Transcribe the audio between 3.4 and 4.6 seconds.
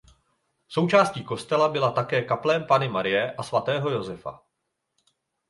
svatého Josefa.